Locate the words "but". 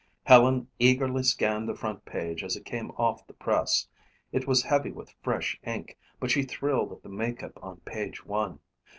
6.19-6.31